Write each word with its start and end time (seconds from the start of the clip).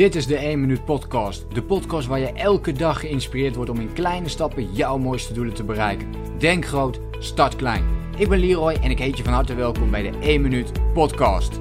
Dit 0.00 0.14
is 0.14 0.26
de 0.26 0.36
1 0.36 0.60
Minuut 0.60 0.84
Podcast. 0.84 1.54
De 1.54 1.62
podcast 1.62 2.06
waar 2.06 2.18
je 2.18 2.32
elke 2.32 2.72
dag 2.72 3.00
geïnspireerd 3.00 3.54
wordt 3.54 3.70
om 3.70 3.80
in 3.80 3.92
kleine 3.92 4.28
stappen 4.28 4.72
jouw 4.72 4.98
mooiste 4.98 5.32
doelen 5.32 5.54
te 5.54 5.64
bereiken. 5.64 6.12
Denk 6.38 6.66
groot, 6.66 7.00
start 7.18 7.56
klein. 7.56 7.84
Ik 8.16 8.28
ben 8.28 8.38
Leroy 8.38 8.72
en 8.72 8.90
ik 8.90 8.98
heet 8.98 9.16
je 9.16 9.24
van 9.24 9.32
harte 9.32 9.54
welkom 9.54 9.90
bij 9.90 10.10
de 10.10 10.18
1 10.18 10.40
Minuut 10.40 10.92
Podcast. 10.92 11.60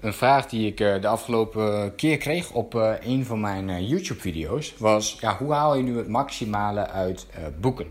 Een 0.00 0.12
vraag 0.12 0.46
die 0.46 0.66
ik 0.66 0.80
eh, 0.80 1.00
de 1.00 1.08
afgelopen 1.08 1.94
keer 1.94 2.16
kreeg 2.16 2.52
op 2.52 2.74
eh, 2.74 2.92
een 3.00 3.24
van 3.24 3.40
mijn 3.40 3.70
eh, 3.70 3.88
YouTube-video's 3.88 4.74
was: 4.78 5.16
ja, 5.20 5.36
hoe 5.36 5.52
haal 5.52 5.76
je 5.76 5.82
nu 5.82 5.96
het 5.96 6.08
maximale 6.08 6.88
uit 6.88 7.26
boeken? 7.60 7.86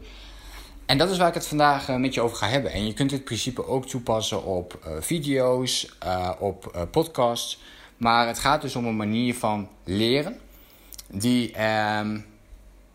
En 0.85 0.97
dat 0.97 1.09
is 1.09 1.17
waar 1.17 1.27
ik 1.27 1.33
het 1.33 1.47
vandaag 1.47 1.87
met 1.97 2.13
je 2.13 2.21
over 2.21 2.37
ga 2.37 2.47
hebben. 2.47 2.71
En 2.71 2.87
je 2.87 2.93
kunt 2.93 3.09
dit 3.09 3.23
principe 3.23 3.67
ook 3.67 3.85
toepassen 3.85 4.43
op 4.43 4.97
video's, 4.99 5.97
op 6.39 6.87
podcasts. 6.91 7.59
Maar 7.97 8.27
het 8.27 8.39
gaat 8.39 8.61
dus 8.61 8.75
om 8.75 8.85
een 8.85 8.95
manier 8.95 9.35
van 9.35 9.69
leren 9.83 10.39
die, 11.07 11.51
ehm, 11.51 12.19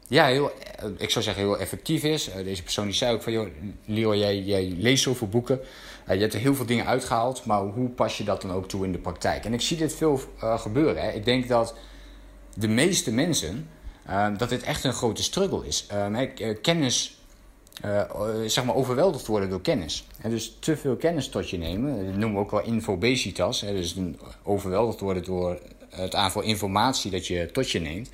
ja, 0.09 0.27
heel, 0.27 0.51
ik 0.99 1.11
zou 1.11 1.25
zeggen 1.25 1.43
heel 1.43 1.59
effectief 1.59 2.03
is. 2.03 2.31
deze 2.45 2.63
persoon 2.63 2.85
die 2.85 2.95
zei 2.95 3.15
ook 3.15 3.23
van, 3.23 3.33
joh, 3.33 3.49
Leo, 3.85 4.15
jij, 4.15 4.39
jij 4.39 4.75
leest 4.79 5.03
zoveel 5.03 5.29
boeken. 5.29 5.61
Uh, 6.09 6.15
je 6.15 6.21
hebt 6.21 6.35
er 6.35 6.41
heel 6.41 6.55
veel 6.55 6.67
dingen 6.67 6.87
uitgehaald, 6.87 7.45
maar 7.45 7.61
hoe 7.61 7.89
pas 7.89 8.19
je 8.19 8.25
dat 8.25 8.43
dan 8.43 8.53
ook 8.53 8.69
toe 8.69 8.85
in 8.85 8.93
de 8.93 8.99
praktijk? 8.99 9.45
En 9.45 9.53
ik 9.53 9.61
zie 9.61 9.77
dit 9.77 9.95
veel 9.95 10.21
uh, 10.43 10.59
gebeuren. 10.59 11.03
Hè. 11.03 11.11
Ik 11.11 11.25
denk 11.25 11.49
dat 11.49 11.75
de 12.55 12.69
meeste 12.69 13.13
mensen, 13.13 13.69
uh, 14.09 14.27
dat 14.37 14.49
dit 14.49 14.63
echt 14.63 14.85
een 14.85 14.93
grote 14.93 15.23
struggle 15.23 15.67
is. 15.67 15.87
Ehm, 15.89 16.27
kennis, 16.63 17.20
zeg 18.47 18.65
maar 18.65 18.75
overweldigd 18.75 19.27
worden 19.27 19.51
door 19.51 19.61
kennis. 19.61 20.07
En 20.21 20.31
dus 20.31 20.57
te 20.59 20.77
veel 20.77 20.97
kennis 20.97 21.29
tot 21.29 21.51
je 21.51 21.59
nemen, 21.59 22.07
dat 22.07 22.15
noemen 22.15 22.33
we 22.33 22.39
ook 22.39 22.51
wel 22.51 22.63
infobesitas. 22.63 23.61
Hè, 23.61 23.73
dus 23.73 23.97
overweldigd 24.43 25.01
worden 25.01 25.25
door 25.25 25.59
het 25.89 26.15
aantal 26.15 26.43
informatie 26.43 27.11
dat 27.11 27.27
je 27.27 27.51
tot 27.53 27.71
je 27.71 27.81
neemt 27.81 28.11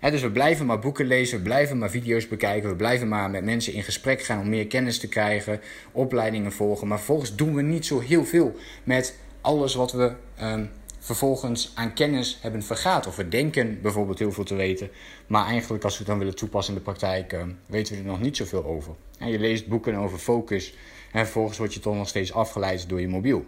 dus 0.00 0.22
we 0.22 0.30
blijven 0.30 0.66
maar 0.66 0.78
boeken 0.78 1.06
lezen, 1.06 1.38
we 1.38 1.44
blijven 1.44 1.78
maar 1.78 1.90
video's 1.90 2.28
bekijken, 2.28 2.68
we 2.68 2.76
blijven 2.76 3.08
maar 3.08 3.30
met 3.30 3.44
mensen 3.44 3.72
in 3.72 3.82
gesprek 3.82 4.22
gaan 4.22 4.40
om 4.40 4.48
meer 4.48 4.66
kennis 4.66 4.98
te 4.98 5.08
krijgen, 5.08 5.60
opleidingen 5.92 6.52
volgen. 6.52 6.88
Maar 6.88 6.96
vervolgens 6.96 7.36
doen 7.36 7.54
we 7.54 7.62
niet 7.62 7.86
zo 7.86 8.00
heel 8.00 8.24
veel 8.24 8.56
met 8.84 9.18
alles 9.40 9.74
wat 9.74 9.92
we 9.92 10.12
ehm, 10.36 10.64
vervolgens 10.98 11.72
aan 11.74 11.94
kennis 11.94 12.38
hebben 12.40 12.62
vergaat. 12.62 13.06
Of 13.06 13.16
we 13.16 13.28
denken 13.28 13.80
bijvoorbeeld 13.82 14.18
heel 14.18 14.32
veel 14.32 14.44
te 14.44 14.54
weten, 14.54 14.90
maar 15.26 15.46
eigenlijk 15.46 15.84
als 15.84 15.92
we 15.92 15.98
het 15.98 16.08
dan 16.08 16.18
willen 16.18 16.34
toepassen 16.34 16.72
in 16.72 16.78
de 16.78 16.84
praktijk, 16.84 17.32
ehm, 17.32 17.50
weten 17.66 17.94
we 17.94 18.00
er 18.00 18.06
nog 18.06 18.20
niet 18.20 18.36
zoveel 18.36 18.64
over. 18.64 18.94
En 19.18 19.30
je 19.30 19.38
leest 19.38 19.66
boeken 19.66 19.94
over 19.94 20.18
focus 20.18 20.74
en 21.12 21.24
vervolgens 21.24 21.58
word 21.58 21.74
je 21.74 21.80
toch 21.80 21.94
nog 21.94 22.08
steeds 22.08 22.32
afgeleid 22.32 22.88
door 22.88 23.00
je 23.00 23.08
mobiel. 23.08 23.46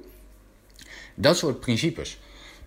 Dat 1.14 1.36
soort 1.36 1.60
principes. 1.60 2.20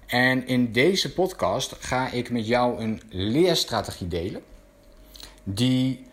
En 0.06 0.48
in 0.48 0.72
deze 0.72 1.14
podcast 1.14 1.76
ga 1.80 2.12
ik 2.12 2.30
met 2.30 2.48
jou 2.48 2.82
een 2.82 3.02
leerstrategie 3.10 4.08
delen 4.08 4.42
die 5.44 6.06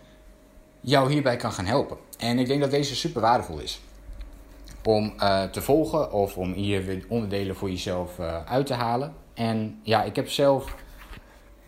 jou 0.81 1.13
hierbij 1.13 1.37
kan 1.37 1.53
gaan 1.53 1.67
helpen. 1.67 1.97
En 2.19 2.39
ik 2.39 2.47
denk 2.47 2.61
dat 2.61 2.71
deze 2.71 2.97
super 2.97 3.21
waardevol 3.21 3.59
is 3.59 3.81
om 4.85 5.13
uh, 5.17 5.43
te 5.43 5.63
volgen 5.63 6.13
of 6.13 6.37
om 6.37 6.53
hier 6.53 7.05
onderdelen 7.09 7.57
voor 7.57 7.71
jezelf 7.71 8.19
uh, 8.19 8.45
uit 8.45 8.67
te 8.67 8.75
halen. 8.75 9.15
En 9.35 9.81
ja, 9.83 10.03
ik 10.03 10.17
heb 10.17 10.31
zelf 10.31 10.77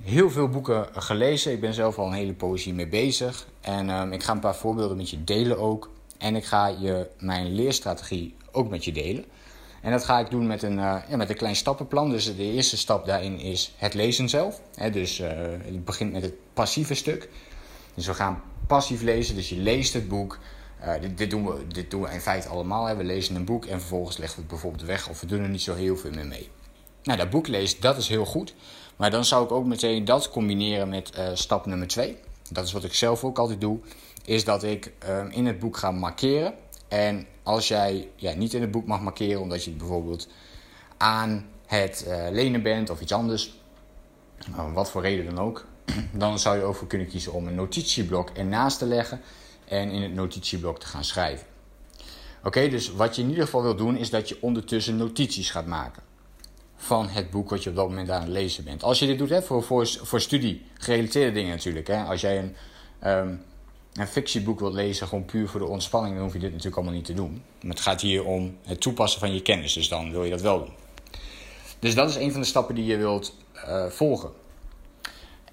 heel 0.02 0.30
veel 0.30 0.48
boeken 0.48 0.86
gelezen. 0.92 1.52
Ik 1.52 1.60
ben 1.60 1.74
zelf 1.74 1.98
al 1.98 2.06
een 2.06 2.12
hele 2.12 2.34
poëzie 2.34 2.74
mee 2.74 2.88
bezig. 2.88 3.46
En 3.60 3.88
um, 3.88 4.12
ik 4.12 4.22
ga 4.22 4.32
een 4.32 4.40
paar 4.40 4.56
voorbeelden 4.56 4.96
met 4.96 5.10
je 5.10 5.24
delen 5.24 5.58
ook. 5.58 5.90
En 6.18 6.36
ik 6.36 6.44
ga 6.44 6.66
je 6.66 7.08
mijn 7.18 7.54
leerstrategie 7.54 8.34
ook 8.52 8.68
met 8.68 8.84
je 8.84 8.92
delen. 8.92 9.24
En 9.80 9.90
dat 9.90 10.04
ga 10.04 10.18
ik 10.18 10.30
doen 10.30 10.46
met 10.46 10.62
een, 10.62 10.76
uh, 10.76 10.96
ja, 11.08 11.16
met 11.16 11.30
een 11.30 11.36
klein 11.36 11.56
stappenplan. 11.56 12.10
Dus 12.10 12.36
de 12.36 12.42
eerste 12.42 12.76
stap 12.76 13.06
daarin 13.06 13.38
is 13.38 13.74
het 13.76 13.94
lezen 13.94 14.28
zelf. 14.28 14.60
Dus 14.92 15.18
het 15.18 15.84
begint 15.84 16.12
met 16.12 16.22
het 16.22 16.34
passieve 16.54 16.94
stuk. 16.94 17.28
Dus 17.94 18.06
we 18.06 18.14
gaan 18.14 18.42
passief 18.66 19.02
lezen, 19.02 19.34
dus 19.34 19.48
je 19.48 19.56
leest 19.56 19.92
het 19.92 20.08
boek. 20.08 20.38
Uh, 20.84 20.92
dit, 21.00 21.18
dit, 21.18 21.30
doen 21.30 21.46
we, 21.46 21.66
dit 21.66 21.90
doen 21.90 22.10
in 22.10 22.20
feite 22.20 22.48
allemaal. 22.48 22.96
We 22.96 23.04
lezen 23.04 23.34
een 23.34 23.44
boek 23.44 23.64
en 23.64 23.78
vervolgens 23.78 24.16
leggen 24.16 24.36
we 24.36 24.42
het 24.42 24.50
bijvoorbeeld 24.50 24.84
weg 24.84 25.08
of 25.08 25.20
we 25.20 25.26
doen 25.26 25.42
er 25.42 25.48
niet 25.48 25.62
zo 25.62 25.74
heel 25.74 25.96
veel 25.96 26.10
meer 26.10 26.26
mee. 26.26 26.50
Nou, 27.02 27.18
dat 27.18 27.30
boek 27.30 27.46
lezen, 27.46 27.80
dat 27.80 27.96
is 27.96 28.08
heel 28.08 28.24
goed. 28.24 28.54
Maar 28.96 29.10
dan 29.10 29.24
zou 29.24 29.44
ik 29.44 29.52
ook 29.52 29.66
meteen 29.66 30.04
dat 30.04 30.30
combineren 30.30 30.88
met 30.88 31.12
stap 31.34 31.66
nummer 31.66 31.86
2. 31.86 32.16
Dat 32.50 32.64
is 32.64 32.72
wat 32.72 32.84
ik 32.84 32.94
zelf 32.94 33.24
ook 33.24 33.38
altijd 33.38 33.60
doe. 33.60 33.78
Is 34.24 34.44
dat 34.44 34.62
ik 34.62 34.92
in 35.30 35.46
het 35.46 35.58
boek 35.58 35.76
ga 35.76 35.90
markeren. 35.90 36.54
En 36.88 37.26
als 37.42 37.68
jij 37.68 38.08
ja, 38.16 38.34
niet 38.34 38.54
in 38.54 38.60
het 38.60 38.70
boek 38.70 38.86
mag 38.86 39.00
markeren 39.00 39.40
omdat 39.40 39.64
je 39.64 39.70
bijvoorbeeld 39.70 40.28
aan 40.96 41.46
het 41.66 42.06
lenen 42.30 42.62
bent 42.62 42.90
of 42.90 43.00
iets 43.00 43.12
anders, 43.12 43.54
wat 44.72 44.90
voor 44.90 45.02
reden 45.02 45.34
dan 45.34 45.44
ook, 45.44 45.66
dan 46.12 46.38
zou 46.38 46.56
je 46.56 46.62
over 46.62 46.86
kunnen 46.86 47.08
kiezen 47.08 47.32
om 47.32 47.46
een 47.46 47.54
notitieblok 47.54 48.30
ernaast 48.30 48.78
te 48.78 48.86
leggen 48.86 49.20
en 49.72 49.90
in 49.90 50.02
het 50.02 50.14
notitieblok 50.14 50.78
te 50.78 50.86
gaan 50.86 51.04
schrijven. 51.04 51.46
Oké, 52.44 52.68
dus 52.68 52.92
wat 52.92 53.16
je 53.16 53.22
in 53.22 53.28
ieder 53.28 53.44
geval 53.44 53.62
wil 53.62 53.76
doen 53.76 53.96
is 53.96 54.10
dat 54.10 54.28
je 54.28 54.38
ondertussen 54.40 54.96
notities 54.96 55.50
gaat 55.50 55.66
maken 55.66 56.02
van 56.76 57.08
het 57.08 57.30
boek 57.30 57.50
wat 57.50 57.62
je 57.62 57.70
op 57.70 57.76
dat 57.76 57.88
moment 57.88 58.10
aan 58.10 58.20
het 58.20 58.30
lezen 58.30 58.64
bent. 58.64 58.82
Als 58.82 58.98
je 58.98 59.06
dit 59.06 59.18
doet 59.18 59.28
hè, 59.28 59.42
voor, 59.42 59.62
voor, 59.62 59.86
voor 59.86 60.20
studie, 60.20 60.66
gerelateerde 60.74 61.32
dingen 61.32 61.50
natuurlijk. 61.50 61.86
Hè. 61.86 62.02
Als 62.02 62.20
jij 62.20 62.38
een, 62.38 62.56
um, 63.10 63.42
een 63.92 64.06
fictieboek 64.06 64.60
wilt 64.60 64.74
lezen, 64.74 65.06
gewoon 65.06 65.24
puur 65.24 65.48
voor 65.48 65.60
de 65.60 65.66
ontspanning, 65.66 66.14
dan 66.14 66.24
hoef 66.24 66.32
je 66.32 66.38
dit 66.38 66.50
natuurlijk 66.50 66.76
allemaal 66.76 66.94
niet 66.94 67.04
te 67.04 67.14
doen. 67.14 67.42
Maar 67.60 67.70
het 67.70 67.80
gaat 67.80 68.00
hier 68.00 68.24
om 68.24 68.56
het 68.62 68.80
toepassen 68.80 69.20
van 69.20 69.34
je 69.34 69.42
kennis, 69.42 69.72
dus 69.72 69.88
dan 69.88 70.10
wil 70.10 70.24
je 70.24 70.30
dat 70.30 70.40
wel 70.40 70.58
doen. 70.58 70.74
Dus 71.78 71.94
dat 71.94 72.08
is 72.08 72.16
een 72.16 72.32
van 72.32 72.40
de 72.40 72.46
stappen 72.46 72.74
die 72.74 72.84
je 72.84 72.96
wilt 72.96 73.36
uh, 73.54 73.86
volgen. 73.86 74.30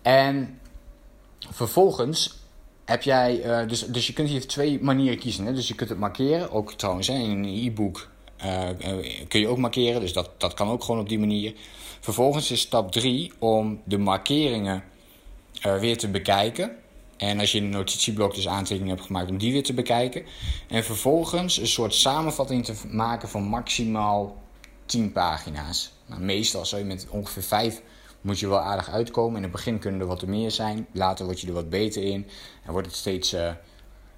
En 0.01 0.59
vervolgens 1.50 2.38
heb 2.89 3.03
jij, 3.03 3.45
uh, 3.45 3.67
dus, 3.67 3.85
dus 3.85 4.07
je 4.07 4.13
kunt 4.13 4.29
hier 4.29 4.47
twee 4.47 4.79
manieren 4.81 5.19
kiezen. 5.19 5.45
Hè? 5.45 5.53
Dus 5.53 5.67
je 5.67 5.75
kunt 5.75 5.89
het 5.89 6.00
markeren, 6.00 6.51
ook 6.51 6.73
trouwens 6.73 7.07
hè, 7.07 7.13
in 7.13 7.29
een 7.29 7.66
e-book 7.66 8.09
uh, 8.45 8.69
kun 9.27 9.39
je 9.39 9.47
ook 9.47 9.57
markeren, 9.57 10.01
dus 10.01 10.13
dat, 10.13 10.29
dat 10.38 10.53
kan 10.53 10.69
ook 10.69 10.83
gewoon 10.83 11.01
op 11.01 11.09
die 11.09 11.19
manier. 11.19 11.53
Vervolgens 12.00 12.51
is 12.51 12.59
stap 12.59 12.91
3 12.91 13.31
om 13.39 13.81
de 13.83 13.97
markeringen 13.97 14.83
weer 15.79 15.97
te 15.97 16.07
bekijken. 16.07 16.75
En 17.17 17.39
als 17.39 17.51
je 17.51 17.57
in 17.57 17.63
een 17.63 17.69
notitieblok 17.69 18.35
dus 18.35 18.47
aantekeningen 18.47 18.95
hebt 18.95 19.07
gemaakt 19.07 19.29
om 19.29 19.38
die 19.38 19.51
weer 19.51 19.63
te 19.63 19.73
bekijken. 19.73 20.23
En 20.67 20.83
vervolgens 20.83 21.57
een 21.57 21.67
soort 21.67 21.94
samenvatting 21.94 22.66
te 22.66 22.73
maken 22.88 23.29
van 23.29 23.44
maximaal 23.44 24.41
10 24.85 25.11
pagina's. 25.11 25.91
Nou, 26.06 26.21
meestal 26.21 26.66
zou 26.66 26.81
je 26.81 26.88
met 26.88 27.07
ongeveer 27.09 27.44
5 27.44 27.81
moet 28.22 28.40
je 28.40 28.47
wel 28.47 28.59
aardig 28.59 28.90
uitkomen. 28.90 29.35
In 29.35 29.44
het 29.44 29.52
begin 29.52 29.80
kunnen 29.80 30.02
er 30.02 30.07
wat 30.07 30.25
meer 30.25 30.52
zijn. 30.52 30.88
Later 30.91 31.25
word 31.25 31.41
je 31.41 31.47
er 31.47 31.53
wat 31.53 31.69
beter 31.69 32.03
in. 32.03 32.28
En 32.66 32.72
wordt 32.72 32.88
het 32.88 32.96
steeds, 32.96 33.34
uh, 33.34 33.52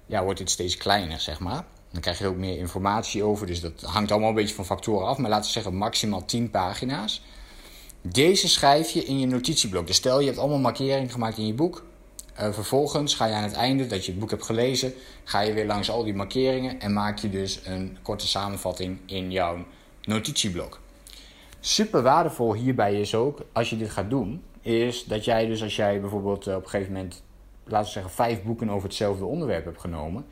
ja, 0.06 0.24
wordt 0.24 0.38
het 0.38 0.50
steeds 0.50 0.76
kleiner, 0.76 1.20
zeg 1.20 1.40
maar. 1.40 1.64
Dan 1.90 2.00
krijg 2.00 2.18
je 2.18 2.26
ook 2.26 2.36
meer 2.36 2.58
informatie 2.58 3.22
over. 3.22 3.46
Dus 3.46 3.60
dat 3.60 3.80
hangt 3.82 4.10
allemaal 4.10 4.28
een 4.28 4.34
beetje 4.34 4.54
van 4.54 4.66
factoren 4.66 5.06
af. 5.06 5.18
Maar 5.18 5.30
laten 5.30 5.46
we 5.46 5.52
zeggen 5.52 5.76
maximaal 5.76 6.24
10 6.24 6.50
pagina's. 6.50 7.22
Deze 8.00 8.48
schrijf 8.48 8.90
je 8.90 9.04
in 9.04 9.18
je 9.18 9.26
notitieblok. 9.26 9.86
Dus 9.86 9.96
stel 9.96 10.20
je 10.20 10.26
hebt 10.26 10.38
allemaal 10.38 10.58
markeringen 10.58 11.10
gemaakt 11.10 11.38
in 11.38 11.46
je 11.46 11.54
boek. 11.54 11.84
Uh, 12.40 12.52
vervolgens 12.52 13.14
ga 13.14 13.26
je 13.26 13.34
aan 13.34 13.42
het 13.42 13.52
einde, 13.52 13.86
dat 13.86 14.04
je 14.04 14.10
het 14.10 14.20
boek 14.20 14.30
hebt 14.30 14.44
gelezen, 14.44 14.94
ga 15.24 15.40
je 15.40 15.52
weer 15.52 15.66
langs 15.66 15.90
al 15.90 16.04
die 16.04 16.14
markeringen 16.14 16.80
en 16.80 16.92
maak 16.92 17.18
je 17.18 17.30
dus 17.30 17.60
een 17.64 17.98
korte 18.02 18.26
samenvatting 18.26 18.98
in 19.06 19.30
jouw 19.30 19.64
notitieblok. 20.02 20.81
Super 21.64 22.02
waardevol 22.02 22.54
hierbij 22.54 23.00
is 23.00 23.14
ook, 23.14 23.40
als 23.52 23.70
je 23.70 23.76
dit 23.76 23.90
gaat 23.90 24.10
doen, 24.10 24.42
is 24.60 25.04
dat 25.04 25.24
jij 25.24 25.46
dus 25.46 25.62
als 25.62 25.76
jij 25.76 26.00
bijvoorbeeld 26.00 26.46
eh, 26.46 26.54
op 26.54 26.62
een 26.62 26.68
gegeven 26.68 26.92
moment, 26.92 27.22
laten 27.64 27.86
we 27.86 27.92
zeggen, 27.92 28.12
vijf 28.12 28.42
boeken 28.42 28.70
over 28.70 28.88
hetzelfde 28.88 29.24
onderwerp 29.24 29.64
hebt 29.64 29.80
genomen, 29.80 30.24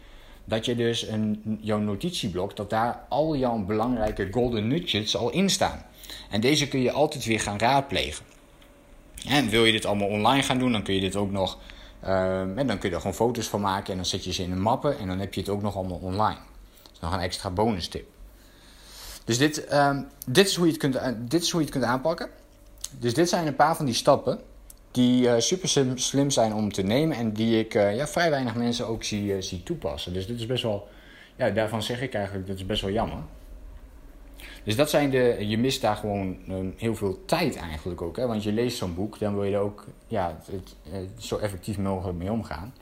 dat 0.45 0.65
je 0.65 0.75
dus 0.75 1.07
een, 1.07 1.59
jouw 1.61 1.79
notitieblok, 1.79 2.57
dat 2.57 2.71
daar 2.71 3.05
al 3.09 3.37
jouw 3.37 3.59
belangrijke 3.59 4.29
golden 4.31 4.69
nuggets 4.69 5.17
al 5.17 5.31
in 5.31 5.51
staan. 5.51 5.83
En 6.31 6.41
deze 6.41 6.69
kun 6.69 6.81
je 6.81 6.93
altijd 6.93 7.25
weer 7.25 7.41
gaan 7.41 7.59
raadplegen. 7.59 8.25
En 9.28 9.49
wil 9.49 9.65
je 9.65 9.72
dit 9.72 9.87
allemaal 9.87 10.09
online 10.09 10.43
gaan 10.43 10.59
doen, 10.59 10.72
dan 10.72 10.83
kun 10.83 10.95
je 10.95 11.01
dit 11.01 11.16
ook 11.16 11.31
nog 11.31 11.59
Um, 12.04 12.59
en 12.59 12.66
dan 12.66 12.78
kun 12.78 12.89
je 12.89 12.95
er 12.95 13.01
gewoon 13.01 13.16
foto's 13.16 13.49
van 13.49 13.60
maken 13.60 13.91
en 13.91 13.97
dan 13.97 14.07
zet 14.07 14.25
je 14.25 14.33
ze 14.33 14.43
in 14.43 14.53
een 14.53 14.60
mappen 14.60 14.99
en 14.99 15.07
dan 15.07 15.19
heb 15.19 15.34
je 15.34 15.41
het 15.41 15.49
ook 15.49 15.63
nog 15.63 15.77
allemaal 15.77 15.99
online. 16.03 16.39
Dat 16.83 16.93
is 16.93 17.01
nog 17.01 17.13
een 17.13 17.21
extra 17.21 17.51
bonus 17.51 17.89
tip. 17.89 18.07
Dus 19.30 19.38
dit, 19.38 19.72
um, 19.72 20.06
dit, 20.27 20.47
is 20.47 20.56
hoe 20.56 20.66
je 20.66 20.72
het 20.72 20.80
kunt, 20.80 20.98
dit 21.30 21.42
is 21.42 21.50
hoe 21.50 21.60
je 21.60 21.66
het 21.66 21.74
kunt 21.74 21.86
aanpakken. 21.91 22.28
Dus 22.98 23.15
dit 23.15 23.28
zijn 23.28 23.47
een 23.47 23.56
paar 23.56 23.77
van 23.77 23.84
die 23.84 23.94
stappen 23.94 24.41
die 24.91 25.22
uh, 25.22 25.34
super 25.38 25.68
slim 25.94 26.30
zijn 26.30 26.54
om 26.54 26.72
te 26.72 26.82
nemen 26.82 27.16
en 27.16 27.32
die 27.32 27.59
ik 27.59 27.74
uh, 27.74 27.97
ja, 27.97 28.06
vrij 28.06 28.30
weinig 28.30 28.54
mensen 28.54 28.86
ook 28.86 29.04
zie, 29.04 29.34
uh, 29.34 29.41
zie 29.41 29.62
toepassen. 29.62 30.12
Dus 30.12 30.27
dit 30.27 30.38
is 30.38 30.47
best 30.47 30.62
wel, 30.62 30.88
ja, 31.36 31.50
daarvan 31.50 31.82
zeg 31.82 32.03
ik 32.03 32.15
eigenlijk, 32.15 32.47
dat 32.47 32.56
is 32.56 32.66
best 32.66 32.82
wel 32.82 32.91
jammer. 32.91 33.18
Dus 34.65 34.77
dat 34.77 34.91
zijn 34.91 35.10
de, 35.10 35.36
je 35.38 35.59
mist 35.59 35.80
daar 35.80 35.97
gewoon 35.97 36.36
um, 36.48 36.74
heel 36.77 36.94
veel 36.94 37.24
tijd 37.24 37.56
eigenlijk 37.56 38.03
ook. 38.03 38.16
Hè? 38.16 38.27
Want 38.27 38.42
je 38.42 38.53
leest 38.53 38.77
zo'n 38.77 38.94
boek, 38.94 39.18
dan 39.18 39.34
wil 39.34 39.44
je 39.44 39.54
er 39.54 39.60
ook 39.60 39.86
ja, 40.06 40.38
het, 40.50 40.77
zo 41.18 41.36
effectief 41.36 41.78
mogelijk 41.78 42.18
mee 42.18 42.32
omgaan. 42.32 42.74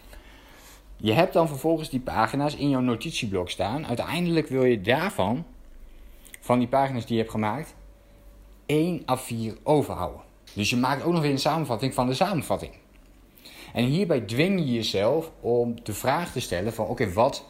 Je 0.97 1.13
hebt 1.13 1.33
dan 1.33 1.49
vervolgens 1.49 1.91
die 1.91 2.01
pagina's 2.01 2.57
in 2.57 2.71
jouw 2.71 2.81
notitieblok 2.81 3.51
staan. 3.51 3.87
Uiteindelijk 3.87 4.49
wil 4.49 4.65
je 4.65 4.81
daarvan, 4.81 5.45
van 6.49 6.59
die 6.59 6.69
pagina's 6.69 7.07
die 7.07 7.15
je 7.15 7.21
hebt 7.21 7.33
gemaakt, 7.33 7.75
één 8.67 9.01
A4 9.01 9.63
overhouden. 9.63 10.21
Dus 10.53 10.71
je 10.71 10.77
maakt 10.77 11.03
ook 11.03 11.13
nog 11.13 11.23
weer 11.23 11.31
een 11.31 11.39
samenvatting 11.39 11.95
van 11.95 12.07
de 12.07 12.15
samenvatting. 12.15 12.73
En 13.73 13.85
hierbij 13.85 14.21
dwing 14.21 14.59
je 14.59 14.73
jezelf 14.73 15.31
om 15.41 15.85
de 15.85 15.95
vraag 15.95 16.33
te 16.33 16.41
stellen 16.41 16.73
van 16.73 16.87
oké, 16.87 17.13
wat 17.13 17.45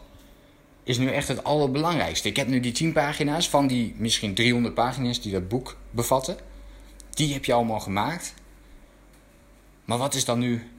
is 0.82 0.98
nu 0.98 1.10
echt 1.10 1.28
het 1.28 1.44
allerbelangrijkste? 1.44 2.28
Ik 2.28 2.36
heb 2.36 2.46
nu 2.46 2.60
die 2.60 2.72
10 2.72 2.92
pagina's 2.92 3.48
van 3.48 3.66
die 3.66 3.94
misschien 3.96 4.34
300 4.34 4.74
pagina's 4.74 5.20
die 5.20 5.32
dat 5.32 5.48
boek 5.48 5.76
bevatten. 5.90 6.36
Die 7.10 7.32
heb 7.32 7.44
je 7.44 7.52
allemaal 7.52 7.80
gemaakt. 7.80 8.34
Maar 9.84 9.98
wat 9.98 10.14
is 10.14 10.24
dan 10.24 10.38
nu 10.38 10.70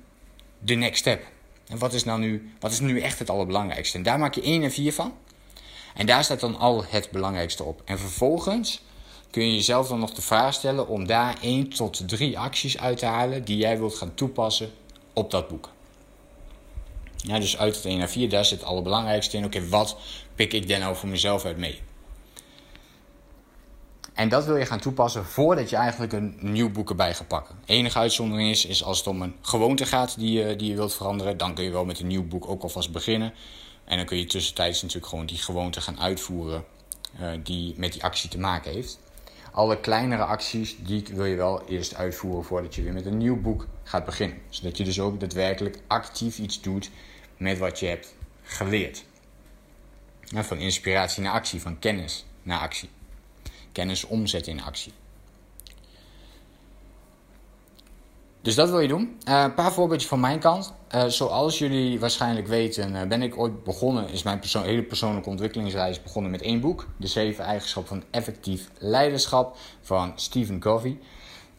de 0.60 0.76
next 0.76 1.00
step? 1.00 1.24
En 1.68 1.78
wat 1.78 1.94
is, 1.94 2.04
nou 2.04 2.20
nu, 2.20 2.52
wat 2.60 2.72
is 2.72 2.80
nu 2.80 3.00
echt 3.02 3.20
het 3.20 3.30
allerbelangrijkste? 3.30 3.98
En 3.98 4.04
daar 4.04 4.20
maak 4.20 4.34
je 4.34 4.42
1 4.42 4.64
en 4.64 4.72
4 4.72 4.94
van. 4.94 5.14
En 5.96 6.06
daar 6.06 6.24
staat 6.24 6.40
dan 6.40 6.58
al 6.58 6.84
het 6.88 7.12
belangrijkste 7.12 7.64
op. 7.64 7.82
En 7.86 8.00
vervolgens 8.00 8.82
kun 9.32 9.46
je 9.46 9.54
jezelf 9.54 9.88
dan 9.88 10.00
nog 10.00 10.14
de 10.14 10.22
vraag 10.22 10.54
stellen 10.54 10.88
om 10.88 11.08
daar 11.08 11.38
1 11.42 11.70
tot 11.70 12.08
3 12.08 12.40
acties 12.40 12.78
uit 12.78 12.98
te 12.98 13.06
halen 13.06 13.44
die 13.44 13.58
jij 13.58 13.80
wilt 13.80 13.96
gaan 13.96 14.14
toepassen 14.14 14.72
op 15.14 15.32
dat 15.32 15.48
boek. 15.48 15.70
Ja, 17.16 17.40
dus 17.40 17.58
uit 17.58 17.76
het 17.76 17.86
1 17.86 17.98
naar 17.98 18.10
4, 18.10 18.30
daar 18.30 18.46
zit 18.46 18.60
het 18.60 18.68
allerbelangrijkste 18.68 19.38
in. 19.38 19.46
Oké, 19.46 19.68
wat 19.68 19.98
pik 20.36 20.54
ik 20.54 20.68
dan 20.68 20.80
nou 20.80 20.96
voor 20.96 21.10
mezelf 21.10 21.46
uit 21.46 21.58
mee? 21.58 21.82
En 24.14 24.30
dat 24.30 24.46
wil 24.46 24.56
je 24.58 24.66
gaan 24.66 24.80
toepassen 24.80 25.26
voordat 25.26 25.70
je 25.70 25.76
eigenlijk 25.76 26.14
een 26.14 26.38
nieuw 26.40 26.72
boek 26.72 26.90
erbij 26.90 27.14
gaat 27.14 27.28
pakken. 27.28 27.56
enige 27.66 28.00
uitzondering 28.00 28.50
is, 28.50 28.66
is 28.66 28.84
als 28.84 28.98
het 28.98 29.08
om 29.08 29.22
een 29.22 29.36
gewoonte 29.42 29.86
gaat 29.86 30.18
die 30.18 30.32
je, 30.32 30.56
die 30.56 30.70
je 30.70 30.76
wilt 30.76 30.94
veranderen, 30.94 31.38
dan 31.38 31.54
kun 31.54 31.64
je 31.64 31.72
wel 31.72 31.86
met 31.86 32.00
een 32.00 32.08
nieuw 32.08 32.28
boek 32.28 32.48
ook 32.48 32.64
alvast 32.64 32.92
beginnen. 32.92 33.34
En 33.90 33.98
dan 33.98 34.06
kun 34.06 34.18
je 34.18 34.26
tussentijds 34.26 34.82
natuurlijk 34.82 35.10
gewoon 35.10 35.26
die 35.26 35.38
gewoonte 35.38 35.82
gaan 35.82 36.00
uitvoeren 36.00 36.66
uh, 37.20 37.32
die 37.44 37.74
met 37.78 37.94
die 37.94 38.04
actie 38.04 38.30
te 38.30 38.40
maken 38.40 38.72
heeft. 38.72 39.00
Alle 39.52 39.80
kleinere 39.80 40.24
acties, 40.24 40.76
die 40.80 41.04
wil 41.14 41.26
je 41.26 41.36
wel 41.36 41.68
eerst 41.68 41.96
uitvoeren 41.96 42.44
voordat 42.44 42.76
je 42.76 42.82
weer 42.82 42.94
met 42.94 43.06
een 43.06 43.18
nieuw 43.18 43.42
boek 43.42 43.68
gaat 43.84 44.06
beginnen. 44.06 44.38
Zodat 44.50 44.78
je 44.78 44.84
dus 44.84 45.00
ook 45.00 45.20
daadwerkelijk 45.20 45.80
actief 45.88 46.40
iets 46.40 46.62
doet 46.62 46.90
met 47.38 47.58
wat 47.58 47.80
je 47.80 47.86
hebt 47.86 48.16
geleerd. 48.44 49.06
van 50.24 50.58
inspiratie 50.58 51.24
naar 51.24 51.34
actie, 51.34 51.62
van 51.62 51.80
kennis 51.80 52.26
naar 52.44 52.60
actie. 52.60 52.90
Kennis 53.72 54.04
omzetten 54.04 54.52
in 54.52 54.64
actie. 54.64 54.94
Dus 58.42 58.56
dat 58.56 58.70
wil 58.70 58.80
je 58.80 58.88
doen. 58.88 59.18
Uh, 59.28 59.42
een 59.42 59.54
paar 59.54 59.72
voorbeeldjes 59.72 60.10
van 60.10 60.20
mijn 60.20 60.40
kant. 60.40 60.74
Uh, 60.96 61.06
zoals 61.06 61.58
jullie 61.58 62.00
waarschijnlijk 62.00 62.48
weten, 62.48 62.96
uh, 62.96 63.02
ben 63.04 63.22
ik 63.22 63.38
ooit 63.38 63.64
begonnen, 63.64 64.10
is 64.10 64.24
mijn 64.24 64.40
hele 64.52 64.84
persoonlijke 64.84 65.30
ontwikkelingsreis 65.30 66.04
begonnen 66.04 66.32
met 66.32 66.42
één 66.42 66.60
boek. 66.60 66.88
De 66.98 67.08
zeven 67.08 67.44
eigenschappen 67.44 67.98
van 67.98 68.04
effectief 68.12 68.70
leiderschap 68.78 69.58
van 69.82 70.12
Stephen 70.16 70.60
Covey. 70.60 70.98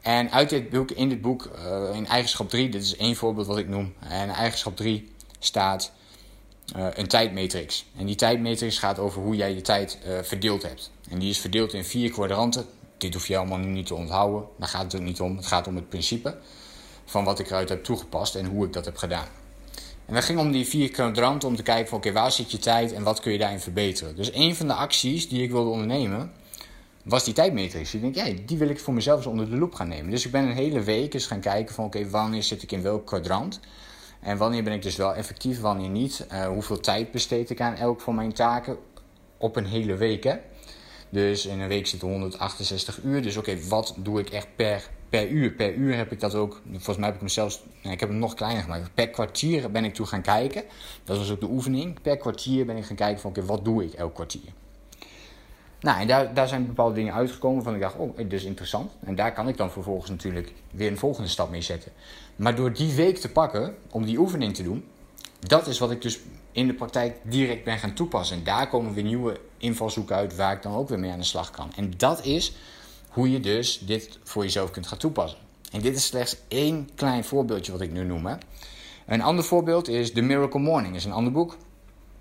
En 0.00 0.30
uit 0.30 0.48
dit 0.48 0.70
boek, 0.70 0.90
in 0.90 1.08
dit 1.08 1.20
boek, 1.20 1.50
in 1.92 2.06
eigenschap 2.06 2.48
3, 2.48 2.68
dit 2.68 2.82
is 2.82 2.96
één 2.96 3.16
voorbeeld 3.16 3.46
wat 3.46 3.58
ik 3.58 3.68
noem. 3.68 3.94
En 4.08 4.28
eigenschap 4.28 4.76
3 4.76 5.12
staat 5.38 5.92
een 6.94 7.06
tijdmatrix. 7.06 7.86
En 7.96 8.06
die 8.06 8.14
tijdmatrix 8.14 8.78
gaat 8.78 8.98
over 8.98 9.22
hoe 9.22 9.36
jij 9.36 9.54
je 9.54 9.60
tijd 9.60 9.98
verdeeld 10.22 10.62
hebt. 10.62 10.90
En 11.10 11.18
die 11.18 11.30
is 11.30 11.38
verdeeld 11.38 11.72
in 11.72 11.84
vier 11.84 12.10
kwadranten. 12.10 12.66
Dit 12.98 13.14
hoef 13.14 13.26
je 13.26 13.36
allemaal 13.36 13.58
niet 13.58 13.86
te 13.86 13.94
onthouden. 13.94 14.48
Daar 14.58 14.68
gaat 14.68 14.82
het 14.82 14.94
ook 14.94 15.06
niet 15.06 15.20
om. 15.20 15.36
Het 15.36 15.46
gaat 15.46 15.66
om 15.66 15.76
het 15.76 15.88
principe 15.88 16.36
van 17.10 17.24
wat 17.24 17.38
ik 17.38 17.46
eruit 17.46 17.68
heb 17.68 17.84
toegepast 17.84 18.34
en 18.34 18.46
hoe 18.46 18.66
ik 18.66 18.72
dat 18.72 18.84
heb 18.84 18.96
gedaan. 18.96 19.26
En 20.06 20.14
dat 20.14 20.24
ging 20.24 20.38
om 20.38 20.52
die 20.52 20.66
vier 20.66 20.90
kwadranten 20.90 21.48
om 21.48 21.56
te 21.56 21.62
kijken 21.62 21.88
van 21.88 21.98
oké, 21.98 22.12
waar 22.12 22.32
zit 22.32 22.50
je 22.50 22.58
tijd 22.58 22.92
en 22.92 23.02
wat 23.02 23.20
kun 23.20 23.32
je 23.32 23.38
daarin 23.38 23.60
verbeteren. 23.60 24.16
Dus 24.16 24.34
een 24.34 24.56
van 24.56 24.66
de 24.66 24.74
acties 24.74 25.28
die 25.28 25.42
ik 25.42 25.50
wilde 25.50 25.70
ondernemen, 25.70 26.32
was 27.02 27.24
die 27.24 27.34
tijdmatrix. 27.34 27.94
Ik 27.94 28.00
denk, 28.00 28.14
ja, 28.14 28.26
die 28.46 28.58
wil 28.58 28.68
ik 28.68 28.80
voor 28.80 28.94
mezelf 28.94 29.16
eens 29.16 29.26
onder 29.26 29.50
de 29.50 29.56
loep 29.56 29.74
gaan 29.74 29.88
nemen. 29.88 30.10
Dus 30.10 30.24
ik 30.24 30.32
ben 30.32 30.44
een 30.44 30.54
hele 30.54 30.80
week 30.80 31.14
eens 31.14 31.26
gaan 31.26 31.40
kijken 31.40 31.74
van 31.74 31.84
oké, 31.84 32.08
wanneer 32.08 32.42
zit 32.42 32.62
ik 32.62 32.72
in 32.72 32.82
welk 32.82 33.06
kwadrant. 33.06 33.60
En 34.20 34.36
wanneer 34.36 34.62
ben 34.62 34.72
ik 34.72 34.82
dus 34.82 34.96
wel 34.96 35.14
effectief, 35.14 35.60
wanneer 35.60 35.88
niet. 35.88 36.26
Uh, 36.32 36.46
hoeveel 36.46 36.80
tijd 36.80 37.10
besteed 37.10 37.50
ik 37.50 37.60
aan 37.60 37.74
elk 37.74 38.00
van 38.00 38.14
mijn 38.14 38.32
taken 38.32 38.76
op 39.36 39.56
een 39.56 39.66
hele 39.66 39.96
week. 39.96 40.24
Hè? 40.24 40.34
Dus 41.10 41.46
in 41.46 41.60
een 41.60 41.68
week 41.68 41.86
zitten 41.86 42.08
168 42.08 43.02
uur. 43.02 43.22
Dus 43.22 43.36
oké, 43.36 43.58
wat 43.68 43.94
doe 43.96 44.20
ik 44.20 44.30
echt 44.30 44.46
per 44.56 44.90
per 45.10 45.28
uur. 45.28 45.50
Per 45.50 45.74
uur 45.74 45.96
heb 45.96 46.12
ik 46.12 46.20
dat 46.20 46.34
ook, 46.34 46.60
volgens 46.70 46.96
mij 46.96 47.06
heb 47.06 47.14
ik 47.14 47.20
hem 47.20 47.28
zelfs, 47.28 47.62
ik 47.82 48.00
heb 48.00 48.08
hem 48.08 48.18
nog 48.18 48.34
kleiner 48.34 48.62
gemaakt. 48.62 48.94
Per 48.94 49.08
kwartier 49.08 49.70
ben 49.70 49.84
ik 49.84 49.94
toe 49.94 50.06
gaan 50.06 50.22
kijken. 50.22 50.64
Dat 51.04 51.16
was 51.16 51.30
ook 51.30 51.40
de 51.40 51.48
oefening. 51.48 52.02
Per 52.02 52.16
kwartier 52.16 52.66
ben 52.66 52.76
ik 52.76 52.84
gaan 52.84 52.96
kijken 52.96 53.20
van, 53.20 53.30
oké, 53.30 53.44
wat 53.44 53.64
doe 53.64 53.84
ik 53.84 53.92
elk 53.92 54.14
kwartier? 54.14 54.52
Nou, 55.80 56.00
en 56.00 56.06
daar, 56.06 56.34
daar 56.34 56.48
zijn 56.48 56.66
bepaalde 56.66 56.94
dingen 56.94 57.14
uitgekomen 57.14 57.62
van 57.62 57.74
ik 57.74 57.80
dacht, 57.80 57.96
oh, 57.96 58.16
dit 58.16 58.32
is 58.32 58.44
interessant. 58.44 58.92
En 59.04 59.14
daar 59.14 59.32
kan 59.32 59.48
ik 59.48 59.56
dan 59.56 59.70
vervolgens 59.70 60.10
natuurlijk 60.10 60.52
weer 60.70 60.90
een 60.90 60.98
volgende 60.98 61.28
stap 61.28 61.50
mee 61.50 61.62
zetten. 61.62 61.92
Maar 62.36 62.54
door 62.54 62.72
die 62.72 62.94
week 62.94 63.18
te 63.18 63.30
pakken, 63.30 63.74
om 63.90 64.04
die 64.04 64.18
oefening 64.18 64.54
te 64.54 64.62
doen, 64.62 64.84
dat 65.40 65.66
is 65.66 65.78
wat 65.78 65.90
ik 65.90 66.02
dus 66.02 66.20
in 66.52 66.66
de 66.66 66.74
praktijk 66.74 67.16
direct 67.22 67.64
ben 67.64 67.78
gaan 67.78 67.94
toepassen. 67.94 68.36
En 68.36 68.44
daar 68.44 68.68
komen 68.68 68.94
weer 68.94 69.04
nieuwe 69.04 69.40
invalshoeken 69.60 70.16
uit 70.16 70.36
waar 70.36 70.52
ik 70.52 70.62
dan 70.62 70.74
ook 70.74 70.88
weer 70.88 70.98
mee 70.98 71.10
aan 71.10 71.18
de 71.18 71.24
slag 71.24 71.50
kan. 71.50 71.72
En 71.76 71.92
dat 71.96 72.24
is 72.24 72.52
hoe 73.08 73.30
je 73.30 73.40
dus 73.40 73.78
dit 73.78 74.18
voor 74.22 74.42
jezelf 74.42 74.70
kunt 74.70 74.86
gaan 74.86 74.98
toepassen. 74.98 75.38
En 75.70 75.80
dit 75.80 75.96
is 75.96 76.06
slechts 76.06 76.36
één 76.48 76.88
klein 76.94 77.24
voorbeeldje 77.24 77.72
wat 77.72 77.80
ik 77.80 77.92
nu 77.92 78.04
noem. 78.04 78.26
Hè. 78.26 78.34
Een 79.06 79.22
ander 79.22 79.44
voorbeeld 79.44 79.88
is 79.88 80.12
The 80.12 80.20
Miracle 80.20 80.60
Morning. 80.60 80.94
is 80.94 81.04
een 81.04 81.12
ander 81.12 81.32
boek. 81.32 81.56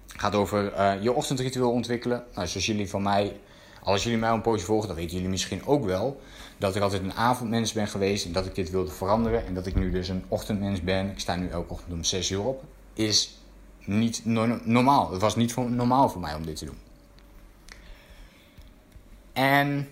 Gaat 0.07 0.35
over 0.35 0.73
uh, 0.73 1.03
je 1.03 1.13
ochtendritueel 1.13 1.71
ontwikkelen. 1.71 2.23
Nou, 2.35 2.47
zoals 2.47 2.65
jullie 2.65 2.89
van 2.89 3.01
mij, 3.01 3.39
als 3.83 4.03
jullie 4.03 4.17
mij 4.17 4.29
een 4.29 4.41
poosje 4.41 4.65
volgen, 4.65 4.87
dan 4.87 4.97
weten 4.97 5.15
jullie 5.15 5.29
misschien 5.29 5.65
ook 5.65 5.85
wel 5.85 6.21
dat 6.57 6.75
ik 6.75 6.81
altijd 6.81 7.01
een 7.01 7.13
avondmens 7.13 7.73
ben 7.73 7.87
geweest 7.87 8.25
en 8.25 8.31
dat 8.31 8.45
ik 8.45 8.55
dit 8.55 8.69
wilde 8.69 8.91
veranderen. 8.91 9.45
En 9.45 9.53
dat 9.53 9.65
ik 9.65 9.75
nu 9.75 9.91
dus 9.91 10.09
een 10.09 10.23
ochtendmens 10.27 10.81
ben. 10.81 11.09
Ik 11.09 11.19
sta 11.19 11.35
nu 11.35 11.47
elke 11.47 11.73
ochtend 11.73 11.93
om 11.93 12.03
6 12.03 12.29
uur 12.29 12.41
op. 12.41 12.63
Is 12.93 13.37
niet 13.85 14.21
normaal. 14.63 15.11
Het 15.11 15.21
was 15.21 15.35
niet 15.35 15.55
normaal 15.55 16.09
voor 16.09 16.21
mij 16.21 16.35
om 16.35 16.45
dit 16.45 16.55
te 16.55 16.65
doen. 16.65 16.77
En 19.33 19.87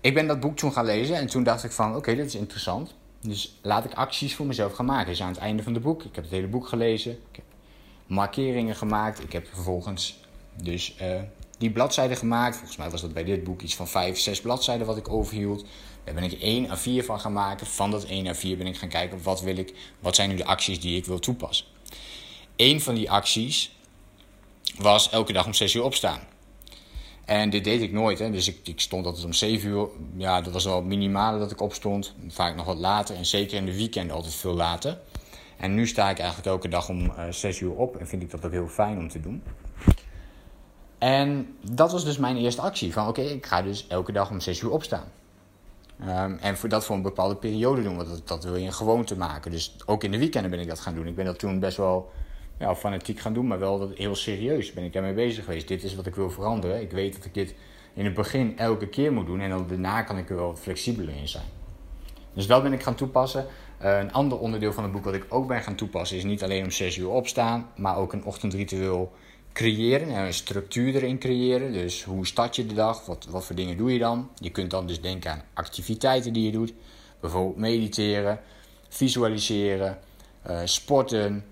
ik 0.00 0.14
ben 0.14 0.26
dat 0.26 0.40
boek 0.40 0.56
toen 0.56 0.72
gaan 0.72 0.84
lezen 0.84 1.16
en 1.16 1.26
toen 1.26 1.42
dacht 1.42 1.64
ik 1.64 1.72
van 1.72 1.96
oké, 1.96 2.14
dit 2.14 2.26
is 2.26 2.34
interessant. 2.34 2.94
Dus 3.20 3.58
laat 3.62 3.84
ik 3.84 3.94
acties 3.94 4.34
voor 4.34 4.46
mezelf 4.46 4.72
gaan 4.72 4.86
maken. 4.86 5.06
Dus 5.06 5.22
aan 5.22 5.28
het 5.28 5.38
einde 5.38 5.62
van 5.62 5.74
het 5.74 5.82
boek, 5.82 6.04
ik 6.04 6.14
heb 6.14 6.24
het 6.24 6.32
hele 6.32 6.46
boek 6.46 6.68
gelezen. 6.68 7.12
Ik 7.12 7.36
heb 7.36 7.44
markeringen 8.06 8.76
gemaakt. 8.76 9.22
Ik 9.22 9.32
heb 9.32 9.46
vervolgens 9.46 10.18
dus 10.62 10.96
uh, 11.02 11.20
die 11.58 11.70
bladzijden 11.70 12.16
gemaakt. 12.16 12.56
Volgens 12.56 12.76
mij 12.76 12.90
was 12.90 13.00
dat 13.00 13.12
bij 13.12 13.24
dit 13.24 13.44
boek 13.44 13.62
iets 13.62 13.76
van 13.76 13.88
vijf, 13.88 14.18
zes 14.18 14.40
bladzijden 14.40 14.86
wat 14.86 14.96
ik 14.96 15.08
overhield. 15.08 15.64
Daar 16.04 16.14
ben 16.14 16.24
ik 16.24 16.32
één 16.32 16.70
à 16.70 16.76
vier 16.76 17.04
van 17.04 17.20
gaan 17.20 17.32
maken. 17.32 17.66
Van 17.66 17.90
dat 17.90 18.04
één 18.04 18.26
à 18.26 18.34
vier 18.34 18.56
ben 18.56 18.66
ik 18.66 18.76
gaan 18.76 18.88
kijken 18.88 19.22
wat 19.22 19.40
wil 19.40 19.56
ik, 19.56 19.74
wat 20.00 20.14
zijn 20.14 20.28
nu 20.28 20.36
de 20.36 20.44
acties 20.44 20.80
die 20.80 20.96
ik 20.96 21.04
wil 21.04 21.18
toepassen. 21.18 21.66
Eén 22.56 22.80
van 22.80 22.94
die 22.94 23.10
acties 23.10 23.76
was 24.76 25.10
elke 25.10 25.32
dag 25.32 25.46
om 25.46 25.54
zes 25.54 25.74
uur 25.74 25.82
opstaan. 25.82 26.20
En 27.28 27.50
dit 27.50 27.64
deed 27.64 27.82
ik 27.82 27.92
nooit. 27.92 28.18
Hè. 28.18 28.30
Dus 28.30 28.48
ik, 28.48 28.58
ik 28.64 28.80
stond 28.80 29.06
altijd 29.06 29.24
om 29.24 29.32
7 29.32 29.68
uur. 29.68 29.88
Ja, 30.16 30.40
dat 30.40 30.52
was 30.52 30.64
wel 30.64 30.76
het 30.76 30.84
minimale 30.84 31.38
dat 31.38 31.50
ik 31.50 31.60
opstond. 31.60 32.14
Vaak 32.28 32.56
nog 32.56 32.66
wat 32.66 32.76
later. 32.76 33.16
En 33.16 33.26
zeker 33.26 33.56
in 33.56 33.64
de 33.64 33.76
weekenden 33.76 34.16
altijd 34.16 34.34
veel 34.34 34.54
later. 34.54 34.98
En 35.56 35.74
nu 35.74 35.86
sta 35.86 36.10
ik 36.10 36.18
eigenlijk 36.18 36.48
elke 36.48 36.68
dag 36.68 36.88
om 36.88 37.04
uh, 37.04 37.26
eh, 37.26 37.32
6 37.32 37.60
uur 37.60 37.70
op. 37.70 37.96
En 37.96 38.06
vind 38.06 38.22
ik 38.22 38.30
dat 38.30 38.44
ook 38.44 38.52
heel 38.52 38.68
fijn 38.68 38.98
om 38.98 39.08
te 39.08 39.20
doen. 39.20 39.42
En 40.98 41.56
dat 41.70 41.92
was 41.92 42.04
dus 42.04 42.18
mijn 42.18 42.36
eerste 42.36 42.60
actie. 42.60 42.92
Van 42.92 43.08
oké, 43.08 43.20
ik 43.20 43.46
ga 43.46 43.62
dus 43.62 43.86
elke 43.86 44.12
dag 44.12 44.30
om 44.30 44.40
6 44.40 44.60
uur 44.60 44.70
opstaan. 44.70 45.06
Um, 46.00 46.38
en 46.40 46.56
voor 46.56 46.68
dat 46.68 46.84
voor 46.84 46.96
een 46.96 47.02
bepaalde 47.02 47.36
periode 47.36 47.82
doen. 47.82 47.96
Want 47.96 48.08
dat, 48.08 48.28
dat 48.28 48.44
wil 48.44 48.56
je 48.56 48.66
een 48.66 48.72
gewoonte 48.72 49.16
maken. 49.16 49.50
Dus 49.50 49.76
ook 49.86 50.04
in 50.04 50.10
de 50.10 50.18
weekenden 50.18 50.50
ben 50.50 50.60
ik 50.60 50.68
dat 50.68 50.80
gaan 50.80 50.94
doen. 50.94 51.06
Ik 51.06 51.16
ben 51.16 51.24
dat 51.24 51.38
toen 51.38 51.58
best 51.58 51.76
wel 51.76 52.10
ja, 52.58 52.76
fanatiek 52.76 53.20
gaan 53.20 53.32
doen, 53.32 53.46
maar 53.46 53.58
wel 53.58 53.90
heel 53.94 54.14
serieus 54.14 54.72
ben 54.72 54.84
ik 54.84 54.92
daarmee 54.92 55.14
bezig 55.14 55.44
geweest. 55.44 55.68
Dit 55.68 55.82
is 55.82 55.94
wat 55.94 56.06
ik 56.06 56.14
wil 56.14 56.30
veranderen. 56.30 56.80
Ik 56.80 56.90
weet 56.90 57.16
dat 57.16 57.24
ik 57.24 57.34
dit 57.34 57.54
in 57.94 58.04
het 58.04 58.14
begin 58.14 58.58
elke 58.58 58.88
keer 58.88 59.12
moet 59.12 59.26
doen 59.26 59.40
en 59.40 59.50
dan 59.50 59.66
daarna 59.68 60.02
kan 60.02 60.18
ik 60.18 60.30
er 60.30 60.36
wel 60.36 60.56
flexibeler 60.56 61.14
in 61.16 61.28
zijn. 61.28 61.44
Dus 62.32 62.46
dat 62.46 62.62
ben 62.62 62.72
ik 62.72 62.82
gaan 62.82 62.94
toepassen. 62.94 63.46
Uh, 63.82 63.98
een 63.98 64.12
ander 64.12 64.38
onderdeel 64.38 64.72
van 64.72 64.82
het 64.82 64.92
boek 64.92 65.04
wat 65.04 65.14
ik 65.14 65.26
ook 65.28 65.48
ben 65.48 65.62
gaan 65.62 65.74
toepassen 65.74 66.16
is 66.16 66.24
niet 66.24 66.42
alleen 66.42 66.64
om 66.64 66.70
6 66.70 66.96
uur 66.96 67.08
opstaan, 67.08 67.68
maar 67.76 67.96
ook 67.96 68.12
een 68.12 68.24
ochtendritueel 68.24 69.12
creëren 69.52 70.08
en 70.08 70.24
een 70.24 70.34
structuur 70.34 70.94
erin 70.94 71.18
creëren. 71.18 71.72
Dus 71.72 72.04
hoe 72.04 72.26
start 72.26 72.56
je 72.56 72.66
de 72.66 72.74
dag? 72.74 73.06
Wat, 73.06 73.26
wat 73.30 73.44
voor 73.44 73.56
dingen 73.56 73.76
doe 73.76 73.92
je 73.92 73.98
dan? 73.98 74.30
Je 74.34 74.50
kunt 74.50 74.70
dan 74.70 74.86
dus 74.86 75.00
denken 75.00 75.30
aan 75.30 75.42
activiteiten 75.54 76.32
die 76.32 76.44
je 76.44 76.52
doet. 76.52 76.72
Bijvoorbeeld 77.20 77.56
mediteren, 77.56 78.40
visualiseren, 78.88 79.98
uh, 80.50 80.60
sporten, 80.64 81.44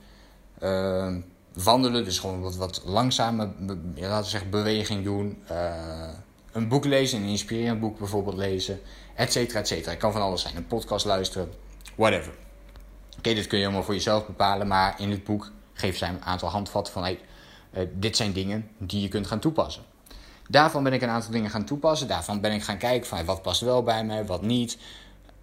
Ehm, 0.60 1.20
wandelen, 1.52 2.04
dus 2.04 2.18
gewoon 2.18 2.40
wat, 2.40 2.56
wat 2.56 2.82
langzame 2.84 3.52
laten 3.96 4.22
we 4.22 4.28
zeggen, 4.28 4.50
beweging 4.50 5.04
doen. 5.04 5.42
Uh, 5.50 6.08
een 6.52 6.68
boek 6.68 6.84
lezen, 6.84 7.22
een 7.22 7.28
inspirerend 7.28 7.80
boek 7.80 7.98
bijvoorbeeld 7.98 8.36
lezen, 8.36 8.80
et 9.14 9.32
cetera, 9.32 9.58
et 9.58 9.66
cetera. 9.66 9.90
Het 9.90 10.00
kan 10.00 10.12
van 10.12 10.22
alles 10.22 10.42
zijn. 10.42 10.56
Een 10.56 10.66
podcast 10.66 11.04
luisteren, 11.04 11.52
whatever. 11.94 12.32
Oké, 13.18 13.34
dit 13.34 13.46
kun 13.46 13.58
je 13.58 13.64
allemaal 13.64 13.82
voor 13.82 13.94
jezelf 13.94 14.26
bepalen, 14.26 14.66
maar 14.66 15.00
in 15.00 15.10
het 15.10 15.24
boek 15.24 15.50
geeft 15.72 15.98
zij 15.98 16.08
een 16.08 16.24
aantal 16.24 16.48
handvatten 16.48 16.92
van 16.92 17.02
hey, 17.02 17.20
uh, 17.74 17.88
dit 17.94 18.16
zijn 18.16 18.32
dingen 18.32 18.68
die 18.78 19.00
je 19.00 19.08
kunt 19.08 19.26
gaan 19.26 19.40
toepassen. 19.40 19.82
Daarvan 20.48 20.82
ben 20.82 20.92
ik 20.92 21.02
een 21.02 21.08
aantal 21.08 21.30
dingen 21.30 21.50
gaan 21.50 21.64
toepassen. 21.64 22.08
Daarvan 22.08 22.40
ben 22.40 22.52
ik 22.52 22.62
gaan 22.62 22.78
kijken 22.78 23.08
van 23.08 23.24
wat 23.24 23.42
past 23.42 23.60
wel 23.60 23.82
bij 23.82 24.04
mij, 24.04 24.26
wat 24.26 24.42
niet. 24.42 24.78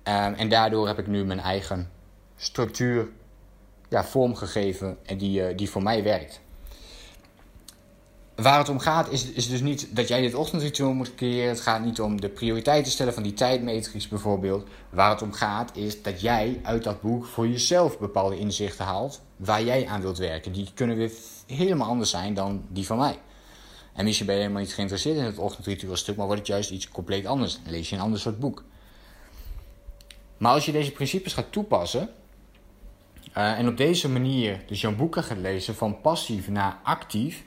Um, 0.03 0.34
en 0.34 0.50
daardoor 0.50 0.88
heb 0.88 1.00
ik 1.00 1.08
nu 1.08 1.25
mijn 1.25 1.39
eigen 1.39 1.89
structuur 2.36 3.10
ja, 3.93 4.03
vormgegeven 4.03 4.97
en 5.05 5.17
die, 5.17 5.41
uh, 5.41 5.57
die 5.57 5.69
voor 5.69 5.83
mij 5.83 6.03
werkt. 6.03 6.41
Waar 8.35 8.57
het 8.57 8.69
om 8.69 8.79
gaat 8.79 9.12
is, 9.12 9.31
is 9.31 9.50
dus 9.50 9.62
niet 9.62 9.95
dat 9.95 10.07
jij 10.07 10.21
dit 10.21 10.35
ochtendritueel 10.35 10.93
moet 10.93 11.15
creëren. 11.15 11.50
Het 11.50 11.62
gaat 11.62 11.83
niet 11.83 12.01
om 12.01 12.21
de 12.21 12.29
prioriteiten 12.29 12.91
stellen 12.91 13.13
van 13.13 13.23
die 13.23 13.33
tijdmetrics 13.33 14.07
bijvoorbeeld. 14.07 14.67
Waar 14.89 15.09
het 15.09 15.21
om 15.21 15.31
gaat 15.31 15.77
is 15.77 16.01
dat 16.01 16.21
jij 16.21 16.59
uit 16.63 16.83
dat 16.83 17.01
boek 17.01 17.25
voor 17.25 17.47
jezelf 17.47 18.00
bepaalde 18.00 18.38
inzichten 18.38 18.85
haalt 18.85 19.21
waar 19.35 19.63
jij 19.63 19.88
aan 19.88 20.01
wilt 20.01 20.17
werken. 20.17 20.51
Die 20.51 20.69
kunnen 20.73 20.97
weer 20.97 21.12
helemaal 21.47 21.88
anders 21.88 22.09
zijn 22.09 22.33
dan 22.33 22.63
die 22.67 22.85
van 22.85 22.97
mij. 22.97 23.19
En 23.93 24.05
misschien 24.05 24.25
ben 24.25 24.35
je 24.35 24.41
helemaal 24.41 24.63
niet 24.63 24.73
geïnteresseerd 24.73 25.17
in 25.17 25.23
het 25.23 25.38
ochtendritueel 25.38 25.95
stuk, 25.95 26.15
maar 26.15 26.25
wordt 26.25 26.41
het 26.41 26.50
juist 26.50 26.69
iets 26.69 26.89
compleet 26.89 27.25
anders. 27.25 27.59
Dan 27.63 27.71
lees 27.71 27.89
je 27.89 27.95
een 27.95 28.01
ander 28.01 28.19
soort 28.19 28.39
boek. 28.39 28.63
Maar 30.38 30.53
als 30.53 30.65
je 30.65 30.71
deze 30.71 30.91
principes 30.91 31.33
gaat 31.33 31.51
toepassen 31.51 32.09
uh, 33.38 33.60
en 33.60 33.68
op 33.68 33.78
deze 33.78 34.10
manier 34.10 34.62
dus 34.68 34.82
jouw 34.82 34.96
boeken 34.96 35.24
gaat 35.24 35.38
lezen 35.38 35.75
van 35.75 36.02
passief 36.02 36.50
naar 36.50 36.78
actief, 36.84 37.44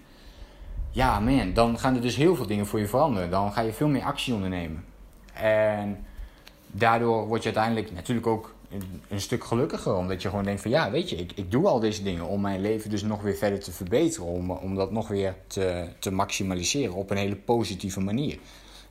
ja 0.90 1.21
man, 1.21 1.52
dan 1.52 1.78
gaan 1.78 1.95
er 1.95 2.00
dus 2.00 2.16
heel 2.16 2.37
veel 2.37 2.47
dingen 2.47 2.66
voor 2.66 2.78
je 2.78 2.88
veranderen. 2.88 3.31
Dan 3.31 3.52
ga 3.52 3.61
je 3.61 3.73
veel 3.73 3.88
meer 3.88 4.02
actie 4.02 4.35
ondernemen. 4.35 4.85
En 5.33 6.07
daardoor 6.66 7.26
word 7.26 7.43
je 7.43 7.55
uiteindelijk 7.55 7.93
natuurlijk 7.93 8.26
ook 8.26 8.55
een, 9.09 9.21
stuk 9.21 9.45
gelukkiger. 9.45 9.95
Omdat 9.95 10.23
je 10.23 10.28
gewoon 10.28 10.45
denkt 10.45 10.62
van 10.62 10.71
ja, 10.71 10.90
weet 10.90 11.11
je, 11.11 11.16
ik, 11.16 11.33
ik 11.35 11.50
doe 11.50 11.66
al 11.66 11.81
deze 11.81 12.02
dingen 12.02 12.26
om 12.26 12.40
mijn 12.40 12.61
leven 12.61 12.90
dus 12.90 13.02
nog 13.02 13.23
weer 13.23 13.37
verder 13.37 13.61
te 13.61 13.73
verbeteren. 13.73 14.26
Om, 14.26 14.50
om 14.50 14.75
dat 14.75 14.93
nog 14.93 15.09
weer 15.09 15.35
te, 15.47 15.88
te 15.99 16.11
maximaliseren 16.11 16.95
op 16.95 17.11
een 17.11 17.16
hele 17.16 17.37
positieve 17.37 18.00
manier. 18.00 18.38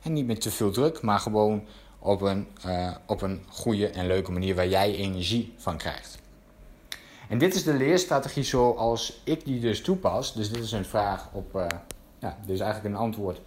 En 0.02 0.12
niet 0.12 0.26
met 0.26 0.40
te 0.40 0.50
veel 0.50 0.70
druk, 0.70 1.02
maar 1.02 1.18
gewoon 1.18 1.64
op 1.98 2.20
een, 2.20 2.46
uh, 2.66 2.94
op 3.06 3.22
een 3.22 3.42
goede 3.48 3.88
en 3.88 4.06
leuke 4.06 4.32
manier 4.32 4.54
waar 4.54 4.68
jij 4.68 4.94
energie 4.94 5.52
van 5.56 5.76
krijgt. 5.76 6.18
En 7.28 7.38
dit 7.38 7.54
is 7.54 7.64
de 7.64 7.74
leerstrategie 7.74 8.42
zoals 8.42 9.20
ik 9.24 9.44
die 9.44 9.60
dus 9.60 9.82
toepas. 9.82 10.34
Dus 10.34 10.50
dit 10.50 10.62
is 10.62 10.72
een 10.72 10.84
vraag 10.84 11.28
op, 11.32 11.56
uh, 11.56 11.66
ja, 12.18 12.36
dit 12.40 12.54
is 12.54 12.60
eigenlijk 12.60 12.94
een 12.94 13.00
antwoord 13.00 13.40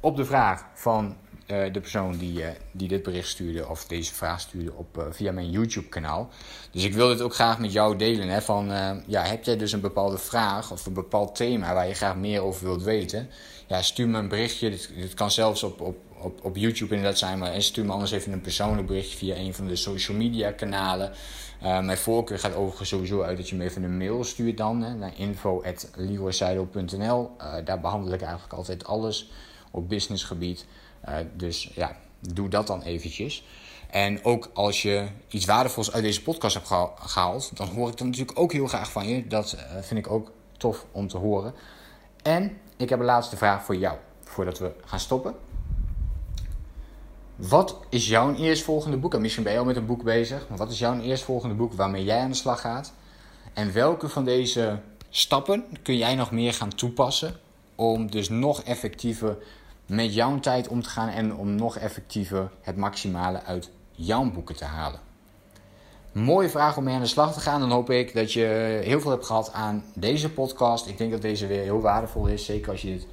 op 0.00 0.16
de 0.16 0.24
vraag 0.24 0.64
van 0.74 1.16
uh, 1.46 1.72
de 1.72 1.80
persoon 1.80 2.16
die, 2.16 2.40
uh, 2.40 2.48
die 2.72 2.88
dit 2.88 3.02
bericht 3.02 3.28
stuurde 3.28 3.68
of 3.68 3.84
deze 3.84 4.14
vraag 4.14 4.40
stuurde 4.40 4.72
op, 4.72 5.06
via 5.10 5.32
mijn 5.32 5.50
YouTube 5.50 5.88
kanaal. 5.88 6.28
Dus 6.70 6.84
ik 6.84 6.94
wil 6.94 7.08
dit 7.08 7.20
ook 7.20 7.34
graag 7.34 7.58
met 7.58 7.72
jou 7.72 7.96
delen. 7.96 8.28
Hè, 8.28 8.42
van, 8.42 8.66
ja, 9.06 9.22
heb 9.22 9.44
jij 9.44 9.56
dus 9.56 9.72
een 9.72 9.80
bepaalde 9.80 10.18
vraag 10.18 10.70
of 10.70 10.86
een 10.86 10.92
bepaald 10.92 11.34
thema 11.34 11.74
waar 11.74 11.88
je 11.88 11.94
graag 11.94 12.16
meer 12.16 12.40
over 12.40 12.64
wilt 12.64 12.82
weten? 12.82 13.30
Ja, 13.66 13.82
stuur 13.82 14.08
me 14.08 14.18
een 14.18 14.28
berichtje. 14.28 14.70
Dit 14.70 15.14
kan 15.14 15.30
zelfs 15.30 15.62
op, 15.62 15.80
op, 15.80 15.96
op, 16.26 16.44
op 16.44 16.56
YouTube 16.56 16.94
inderdaad 16.94 17.18
zijn. 17.18 17.38
Maar 17.38 17.62
stuur 17.62 17.84
me 17.84 17.92
anders 17.92 18.10
even 18.10 18.32
een 18.32 18.40
persoonlijk 18.40 18.86
berichtje 18.86 19.16
via 19.16 19.36
een 19.36 19.54
van 19.54 19.66
de 19.66 19.76
social 19.76 20.16
media 20.16 20.50
kanalen. 20.50 21.12
mijn 21.60 21.98
voorkeur 21.98 22.38
gaat 22.38 22.54
overigens 22.54 22.88
sowieso 22.88 23.22
uit 23.22 23.36
dat 23.36 23.48
je 23.48 23.56
me 23.56 23.64
even 23.64 23.82
een 23.82 23.96
mail 23.96 24.24
stuurt 24.24 24.56
dan. 24.56 24.82
Hè, 24.82 24.94
naar 24.94 25.12
info.leroyseidel.nl 25.16 27.30
Daar 27.64 27.80
behandel 27.80 28.12
ik 28.12 28.22
eigenlijk 28.22 28.52
altijd 28.52 28.86
alles 28.86 29.30
op 29.70 29.88
businessgebied. 29.88 30.66
Uh, 31.08 31.16
dus 31.36 31.70
ja, 31.74 31.96
doe 32.20 32.48
dat 32.48 32.66
dan 32.66 32.82
eventjes. 32.82 33.44
En 33.90 34.24
ook 34.24 34.50
als 34.54 34.82
je 34.82 35.06
iets 35.28 35.44
waardevols 35.44 35.92
uit 35.92 36.02
deze 36.02 36.22
podcast 36.22 36.54
hebt 36.54 36.68
gehaald, 36.96 37.56
dan 37.56 37.68
hoor 37.68 37.88
ik 37.88 37.96
dan 37.96 38.06
natuurlijk 38.06 38.38
ook 38.38 38.52
heel 38.52 38.66
graag 38.66 38.92
van 38.92 39.08
je. 39.08 39.26
Dat 39.26 39.56
uh, 39.56 39.82
vind 39.82 40.06
ik 40.06 40.10
ook 40.10 40.30
tof 40.56 40.86
om 40.92 41.08
te 41.08 41.16
horen. 41.16 41.54
En 42.22 42.58
ik 42.76 42.88
heb 42.88 42.98
een 42.98 43.04
laatste 43.04 43.36
vraag 43.36 43.64
voor 43.64 43.76
jou, 43.76 43.96
voordat 44.24 44.58
we 44.58 44.72
gaan 44.84 45.00
stoppen. 45.00 45.34
Wat 47.36 47.80
is 47.88 48.08
jouw 48.08 48.34
eerstvolgende 48.34 48.96
boek? 48.96 49.14
En 49.14 49.20
misschien 49.20 49.42
ben 49.42 49.52
je 49.52 49.58
al 49.58 49.64
met 49.64 49.76
een 49.76 49.86
boek 49.86 50.02
bezig, 50.02 50.48
maar 50.48 50.58
wat 50.58 50.70
is 50.70 50.78
jouw 50.78 51.00
eerstvolgende 51.00 51.54
boek 51.54 51.72
waarmee 51.72 52.04
jij 52.04 52.20
aan 52.20 52.30
de 52.30 52.36
slag 52.36 52.60
gaat? 52.60 52.92
En 53.54 53.72
welke 53.72 54.08
van 54.08 54.24
deze 54.24 54.78
stappen 55.10 55.64
kun 55.82 55.96
jij 55.96 56.14
nog 56.14 56.30
meer 56.30 56.52
gaan 56.52 56.74
toepassen 56.74 57.34
om 57.74 58.10
dus 58.10 58.28
nog 58.28 58.62
effectiever 58.62 59.36
met 59.86 60.14
jouw 60.14 60.40
tijd 60.40 60.68
om 60.68 60.82
te 60.82 60.88
gaan 60.88 61.08
en 61.08 61.34
om 61.34 61.54
nog 61.54 61.76
effectiever 61.76 62.50
het 62.60 62.76
maximale 62.76 63.42
uit 63.42 63.70
jouw 63.90 64.30
boeken 64.30 64.56
te 64.56 64.64
halen. 64.64 65.00
Mooie 66.12 66.48
vraag 66.48 66.76
om 66.76 66.84
mee 66.84 66.94
aan 66.94 67.00
de 67.00 67.06
slag 67.06 67.32
te 67.32 67.40
gaan. 67.40 67.60
Dan 67.60 67.70
hoop 67.70 67.90
ik 67.90 68.14
dat 68.14 68.32
je 68.32 68.80
heel 68.84 69.00
veel 69.00 69.10
hebt 69.10 69.26
gehad 69.26 69.52
aan 69.52 69.84
deze 69.94 70.30
podcast. 70.30 70.86
Ik 70.86 70.98
denk 70.98 71.10
dat 71.10 71.22
deze 71.22 71.46
weer 71.46 71.62
heel 71.62 71.80
waardevol 71.80 72.26
is. 72.26 72.44
Zeker 72.44 72.70
als 72.70 72.82
je 72.82 72.88
dit 72.88 73.06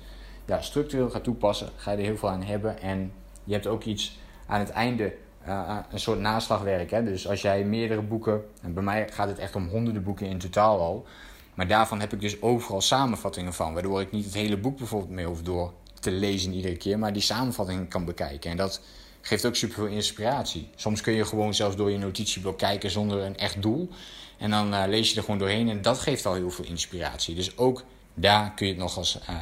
ja, 0.45 0.61
structureel 0.61 1.09
gaat 1.09 1.23
toepassen, 1.23 1.69
ga 1.75 1.91
je 1.91 1.97
er 1.97 2.03
heel 2.03 2.17
veel 2.17 2.29
aan 2.29 2.43
hebben. 2.43 2.81
En 2.81 3.11
je 3.43 3.53
hebt 3.53 3.67
ook 3.67 3.83
iets 3.83 4.19
aan 4.47 4.59
het 4.59 4.69
einde, 4.69 5.15
uh, 5.47 5.77
een 5.91 5.99
soort 5.99 6.19
naslagwerk. 6.19 6.91
Hè? 6.91 7.03
Dus 7.03 7.27
als 7.27 7.41
jij 7.41 7.63
meerdere 7.63 8.01
boeken, 8.01 8.43
en 8.61 8.73
bij 8.73 8.83
mij 8.83 9.09
gaat 9.11 9.27
het 9.27 9.39
echt 9.39 9.55
om 9.55 9.67
honderden 9.67 10.03
boeken 10.03 10.27
in 10.27 10.37
totaal 10.37 10.79
al. 10.79 11.05
Maar 11.53 11.67
daarvan 11.67 11.99
heb 11.99 12.13
ik 12.13 12.21
dus 12.21 12.41
overal 12.41 12.81
samenvattingen 12.81 13.53
van. 13.53 13.73
Waardoor 13.73 14.01
ik 14.01 14.11
niet 14.11 14.25
het 14.25 14.33
hele 14.33 14.57
boek 14.57 14.77
bijvoorbeeld 14.77 15.11
mee 15.11 15.25
hoef 15.25 15.41
door 15.41 15.73
te 15.99 16.11
lezen 16.11 16.53
iedere 16.53 16.77
keer, 16.77 16.99
maar 16.99 17.13
die 17.13 17.21
samenvatting 17.21 17.89
kan 17.89 18.05
bekijken. 18.05 18.51
En 18.51 18.57
dat 18.57 18.81
geeft 19.21 19.45
ook 19.45 19.55
superveel 19.55 19.87
inspiratie. 19.87 20.69
Soms 20.75 21.01
kun 21.01 21.13
je 21.13 21.25
gewoon 21.25 21.53
zelfs 21.53 21.75
door 21.75 21.91
je 21.91 21.97
notitieblok 21.97 22.57
kijken 22.57 22.91
zonder 22.91 23.19
een 23.19 23.37
echt 23.37 23.61
doel. 23.61 23.89
En 24.37 24.49
dan 24.49 24.73
uh, 24.73 24.83
lees 24.87 25.09
je 25.09 25.15
er 25.15 25.23
gewoon 25.23 25.39
doorheen 25.39 25.69
en 25.69 25.81
dat 25.81 25.99
geeft 25.99 26.25
al 26.25 26.33
heel 26.33 26.51
veel 26.51 26.65
inspiratie. 26.65 27.35
Dus 27.35 27.57
ook 27.57 27.83
daar 28.13 28.53
kun 28.55 28.65
je 28.65 28.71
het 28.71 28.81
nog 28.81 28.97
als 28.97 29.19
uh, 29.29 29.35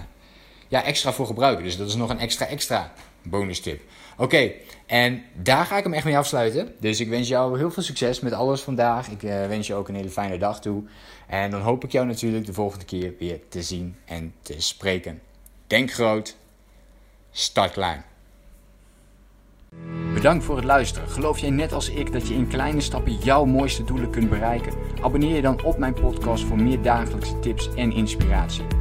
ja, 0.67 0.83
extra 0.83 1.13
voor 1.13 1.25
gebruiken. 1.25 1.63
Dus 1.63 1.77
dat 1.77 1.87
is 1.87 1.95
nog 1.95 2.09
een 2.09 2.19
extra 2.19 2.45
extra 2.45 2.93
bonus 3.23 3.59
tip. 3.59 3.81
Oké, 4.17 4.51
en 4.85 5.23
daar 5.33 5.65
ga 5.65 5.77
ik 5.77 5.83
hem 5.83 5.93
echt 5.93 6.05
mee 6.05 6.17
afsluiten. 6.17 6.73
Dus 6.79 6.99
ik 6.99 7.09
wens 7.09 7.27
jou 7.27 7.57
heel 7.57 7.71
veel 7.71 7.83
succes 7.83 8.19
met 8.19 8.33
alles 8.33 8.61
vandaag. 8.61 9.09
Ik 9.09 9.23
uh, 9.23 9.47
wens 9.47 9.67
je 9.67 9.73
ook 9.73 9.87
een 9.87 9.95
hele 9.95 10.09
fijne 10.09 10.37
dag 10.37 10.61
toe. 10.61 10.83
En 11.27 11.51
dan 11.51 11.61
hoop 11.61 11.83
ik 11.83 11.91
jou 11.91 12.07
natuurlijk 12.07 12.45
de 12.45 12.53
volgende 12.53 12.85
keer 12.85 13.13
weer 13.19 13.39
te 13.49 13.63
zien 13.63 13.95
en 14.05 14.33
te 14.41 14.55
spreken. 14.57 15.21
Denk 15.67 15.91
groot, 15.91 16.35
start 17.31 17.71
klein. 17.71 18.03
Bedankt 20.13 20.43
voor 20.43 20.55
het 20.55 20.65
luisteren. 20.65 21.09
Geloof 21.09 21.39
jij 21.39 21.49
net 21.49 21.73
als 21.73 21.89
ik 21.89 22.11
dat 22.11 22.27
je 22.27 22.33
in 22.33 22.47
kleine 22.47 22.81
stappen 22.81 23.15
jouw 23.15 23.45
mooiste 23.45 23.83
doelen 23.83 24.09
kunt 24.09 24.29
bereiken? 24.29 24.73
Abonneer 25.01 25.35
je 25.35 25.41
dan 25.41 25.63
op 25.63 25.77
mijn 25.77 25.93
podcast 25.93 26.43
voor 26.43 26.61
meer 26.61 26.81
dagelijkse 26.81 27.39
tips 27.39 27.73
en 27.75 27.91
inspiratie. 27.91 28.80